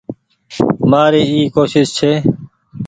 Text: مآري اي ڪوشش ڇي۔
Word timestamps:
مآري 0.89 1.21
اي 1.31 1.41
ڪوشش 1.55 1.87
ڇي۔ 1.97 2.11